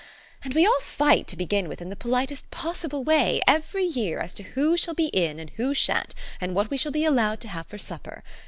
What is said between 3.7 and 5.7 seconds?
year, as to who shall be in, and